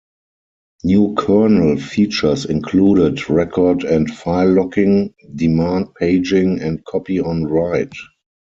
[0.83, 7.93] New kernel features included record and file locking, demand paging, and copy on write.